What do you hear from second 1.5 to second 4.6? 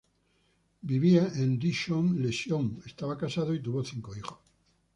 Rishon LeZion, estaba casado y tuvo cinco hijos.